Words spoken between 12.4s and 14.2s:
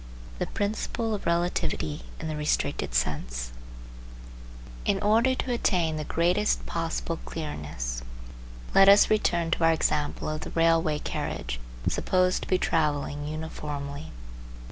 to be travelling uniformly.